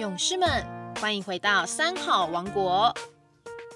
[0.00, 0.48] 勇士们，
[0.98, 2.90] 欢迎回到三好王国。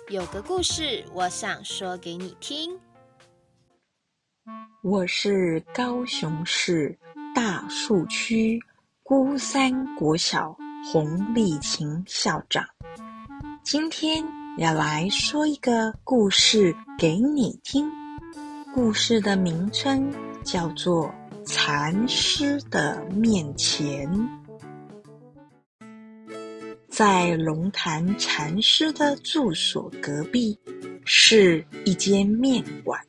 [0.09, 2.81] 有个故事，我想说给你听。
[4.83, 6.99] 我是高雄市
[7.35, 8.59] 大树区
[9.03, 10.57] 孤山国小
[10.91, 12.65] 洪丽琴校长，
[13.63, 14.25] 今天
[14.57, 17.87] 要来说一个故事给你听。
[18.75, 20.11] 故事的名称
[20.43, 21.07] 叫做
[21.45, 24.11] 《禅师的面前》。
[26.97, 30.57] 在龙潭禅师的住所隔壁，
[31.05, 33.01] 是一间面馆。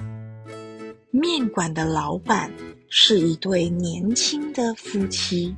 [1.11, 2.51] 面馆的老板
[2.89, 5.55] 是一对年轻的夫妻。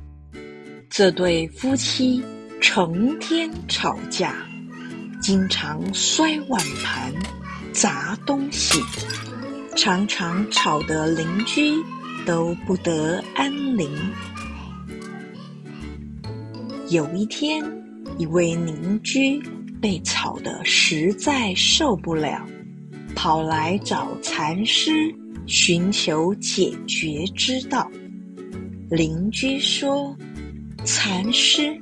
[0.90, 2.22] 这对夫妻
[2.60, 4.34] 成天吵架，
[5.22, 7.10] 经常摔碗盘、
[7.72, 8.78] 砸东西，
[9.74, 11.82] 常常吵得邻居
[12.26, 13.90] 都不得安宁。
[16.90, 17.64] 有一天，
[18.18, 19.40] 一位邻居
[19.80, 22.44] 被吵得实在受不了，
[23.14, 24.92] 跑来找禅师
[25.46, 27.88] 寻求解决之道。
[28.90, 30.16] 邻居说
[30.84, 31.74] ：“禅师，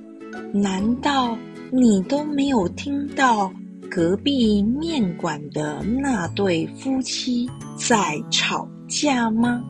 [0.52, 1.38] 难道
[1.72, 3.50] 你都没有听到
[3.90, 7.48] 隔壁面馆的那对夫妻
[7.78, 9.62] 在吵架吗？”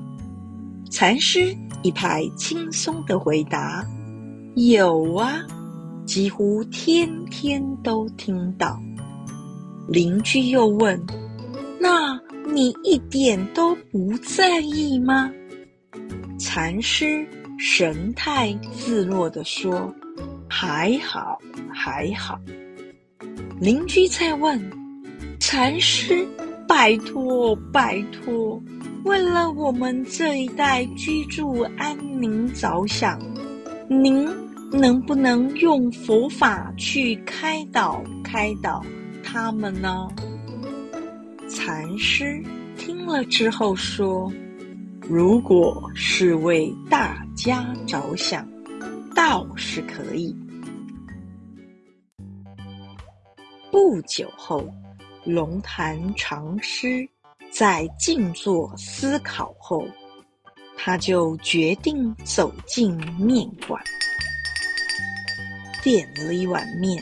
[0.91, 3.85] 禅师一派轻松的回答
[4.57, 5.41] ：“有啊。”
[6.07, 8.81] 几乎天天都听到。
[9.89, 11.01] 邻居又问
[11.79, 12.19] ：“那
[12.53, 15.31] 你一点都不在意吗？”
[16.39, 17.27] 禅师
[17.59, 19.93] 神态自若地说
[20.49, 22.41] ：“还好，还好。”
[23.61, 24.61] 邻居再问
[25.41, 26.27] ：“禅师，
[26.69, 28.63] 拜托，拜托，
[29.05, 33.21] 为了我们这一代居住安宁着想，
[33.89, 34.29] 您。”
[34.73, 38.85] 能不能用佛法去开导开导
[39.23, 40.09] 他们呢？
[41.49, 42.43] 禅师
[42.77, 44.31] 听了之后说
[45.09, 48.47] ：“如果是为大家着想，
[49.15, 50.37] 倒是可以。”
[53.71, 54.69] 不久后，
[55.25, 57.09] 龙潭禅师
[57.51, 59.87] 在静坐思考后，
[60.77, 63.81] 他就决定走进面馆。
[65.87, 67.01] 点了一碗面，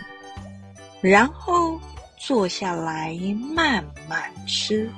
[1.01, 1.81] 然后
[2.19, 3.19] 坐下来
[3.55, 4.91] 慢慢吃，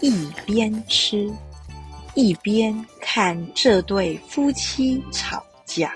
[0.00, 1.30] 一边吃
[2.14, 5.94] 一边看这对夫妻吵架。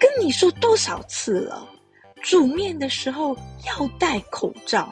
[0.00, 1.68] 跟你说多少次了，
[2.22, 3.36] 煮面的时候
[3.66, 4.90] 要戴口罩，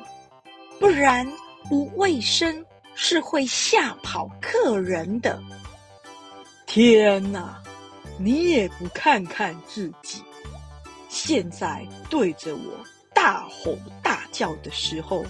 [0.78, 1.26] 不然
[1.70, 2.62] 不卫生，
[2.94, 5.42] 是会吓跑客人的。
[6.66, 7.61] 天哪！
[8.18, 10.22] 你也不看看自己，
[11.08, 12.84] 现在对着我
[13.14, 15.24] 大吼大叫的时候，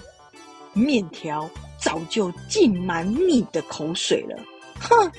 [0.73, 4.37] 面条早就浸满你的口水了。
[4.79, 5.11] 哼！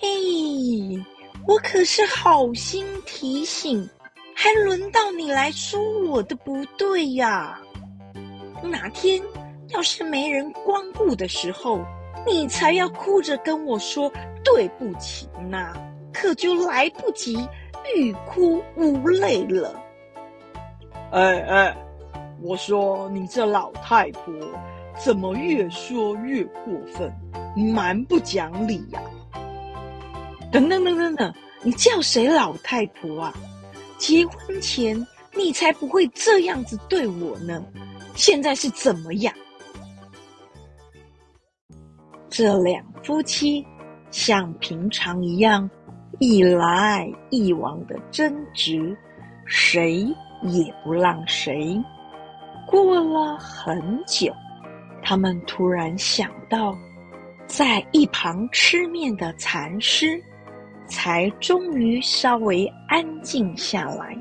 [0.00, 1.04] 嘿，
[1.46, 3.88] 我可是好心提醒，
[4.34, 7.60] 还轮到你来说我的不对呀？
[8.62, 9.20] 哪天
[9.68, 11.80] 要是没人光顾的时候，
[12.26, 14.12] 你才要哭着跟我说
[14.44, 15.72] 对不起呢。
[16.12, 17.48] 可就来不及
[17.94, 19.80] 欲哭无泪了。
[21.10, 21.76] 哎哎，
[22.40, 24.32] 我说你这老太婆
[24.98, 27.12] 怎么越说越过分，
[27.74, 29.00] 蛮不讲理呀！
[30.50, 33.34] 等等等等等，你叫谁老太婆啊？
[33.98, 37.64] 结婚前你才不会这样子对我呢，
[38.14, 39.34] 现在是怎么样？
[42.28, 43.66] 这两夫妻
[44.10, 45.68] 像平常一样。
[46.24, 48.96] 一来一往的争执，
[49.44, 50.06] 谁
[50.42, 51.76] 也不让谁。
[52.64, 54.32] 过了很久，
[55.02, 56.78] 他们突然想到，
[57.48, 60.22] 在一旁吃面的禅师，
[60.86, 64.16] 才终于稍微安静下来。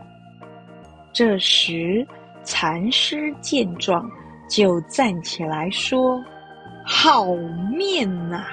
[1.13, 2.03] 这时，
[2.43, 4.09] 禅师见状，
[4.49, 6.19] 就站起来说
[6.83, 7.27] ：“好
[7.77, 8.43] 面呐，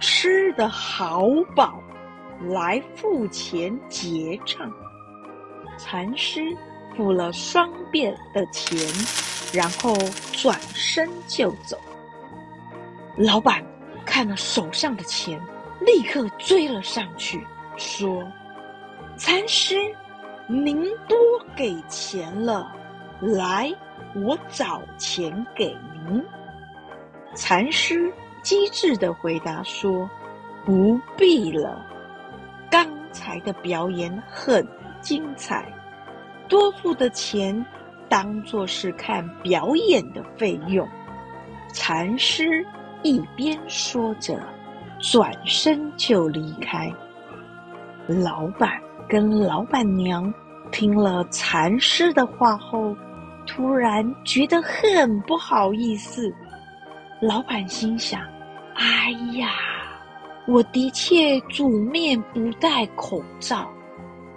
[0.00, 1.80] 吃得好饱。”
[2.50, 4.70] 来付钱结账，
[5.78, 6.40] 禅师
[6.94, 8.78] 付了双遍的钱，
[9.52, 9.94] 然后
[10.32, 11.78] 转身就走。
[13.16, 13.64] 老板
[14.04, 15.40] 看了手上的钱，
[15.80, 17.44] 立刻追了上去，
[17.76, 18.22] 说
[19.16, 19.76] ：“禅师，
[20.46, 21.16] 您多
[21.56, 22.70] 给钱了，
[23.20, 23.74] 来，
[24.14, 25.74] 我找钱给
[26.06, 26.22] 您。”
[27.34, 28.12] 禅师
[28.42, 30.08] 机智的回答说
[30.64, 31.84] ：“不必了。”
[32.70, 34.66] 刚才的表演很
[35.00, 35.72] 精彩，
[36.48, 37.64] 多付的钱
[38.08, 40.86] 当做是看表演的费用。
[41.72, 42.64] 禅师
[43.02, 44.40] 一边说着，
[44.98, 46.92] 转身就离开。
[48.06, 48.70] 老板
[49.08, 50.32] 跟老板娘
[50.70, 52.96] 听了禅师的话后，
[53.46, 56.32] 突然觉得很不好意思。
[57.20, 58.20] 老板心想
[58.74, 59.50] ：“哎呀，
[60.46, 63.70] 我的确煮面不戴口罩，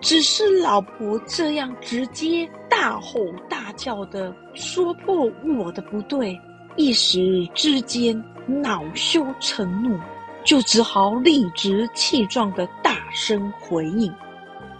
[0.02, 3.20] 只是老婆这样直接大吼
[3.50, 6.40] 大叫的说破我的不对，
[6.76, 9.98] 一时之间恼羞成怒。”
[10.46, 14.12] 就只好理直气壮的大声回应，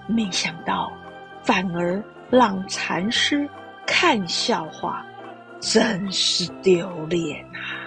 [0.08, 0.90] 没想到
[1.44, 3.48] 反而让禅师
[3.86, 5.06] 看笑话，
[5.60, 7.86] 真是丢脸啊！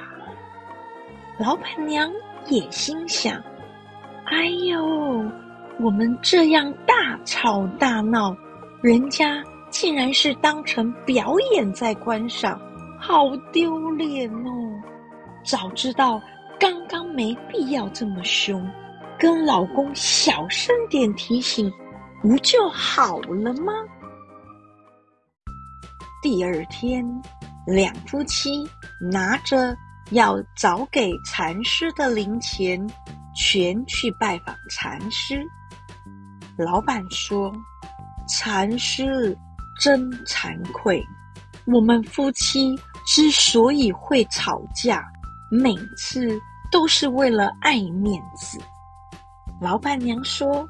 [1.38, 2.12] 老板娘
[2.48, 3.42] 也心想
[4.26, 4.84] ：“哎呦，
[5.80, 8.36] 我们这样大吵大闹，
[8.82, 12.60] 人家竟然是当成表演在观赏，
[12.98, 14.50] 好丢脸哦！
[15.44, 16.20] 早知道。”
[16.60, 18.64] 刚刚没必要这么凶，
[19.18, 21.68] 跟老公小声点提醒，
[22.20, 23.72] 不就好了吗？
[26.22, 27.04] 第二天，
[27.66, 28.64] 两夫妻
[29.10, 29.74] 拿着
[30.12, 32.88] 要早给禅师的零钱，
[33.34, 35.44] 全去拜访禅师。
[36.56, 37.52] 老板说
[38.28, 39.36] ：“禅师
[39.80, 41.04] 真惭愧，
[41.66, 45.04] 我们夫妻之所以会吵架，
[45.50, 46.40] 每次。”
[46.72, 48.58] 都是为了爱面子，
[49.60, 50.66] 老板娘说：“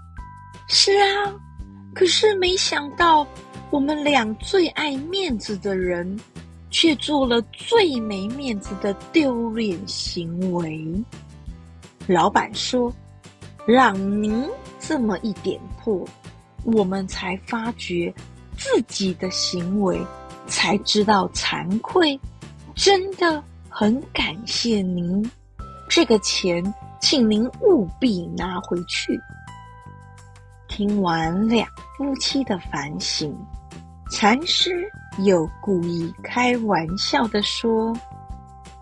[0.66, 1.32] 是啊，
[1.94, 3.24] 可是没想到
[3.70, 6.18] 我们俩最爱面子的人，
[6.72, 11.04] 却做了最没面子的丢脸行为。”
[12.08, 12.92] 老板说
[13.64, 14.44] ：“让您
[14.80, 16.04] 这么一点破，
[16.64, 18.12] 我们才发觉
[18.56, 20.04] 自己的行为，
[20.48, 22.19] 才知道惭愧，
[22.74, 25.30] 真的很感谢您。”
[25.88, 29.20] 这个钱，请您务必拿回去。
[30.66, 33.36] 听完两夫妻的反省，
[34.10, 37.92] 禅师又故意开玩笑的说：“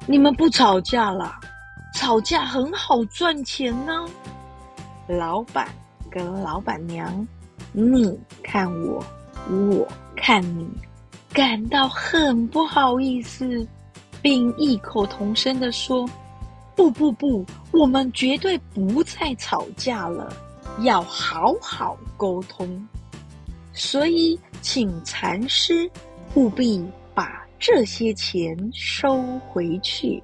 [0.06, 1.34] 你们不吵架了？
[1.94, 4.06] 吵架很好赚钱呢。”
[5.08, 5.68] 老板
[6.10, 7.26] 跟老板娘，
[7.72, 9.04] 你看我，
[9.48, 10.68] 我看你，
[11.32, 13.66] 感到很不好意思，
[14.22, 16.08] 并异口同声的说。
[16.76, 20.32] 不不不，我们绝对不再吵架了，
[20.78, 22.88] 要好好沟通。
[23.74, 25.90] 所以，请禅师
[26.34, 26.84] 务必
[27.14, 30.22] 把这些钱收回去。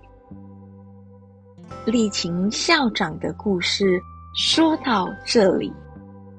[1.84, 4.00] 丽琴校长的故事
[4.36, 5.72] 说到这里，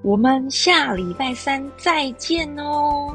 [0.02, 3.14] 我们下礼拜三再见哦。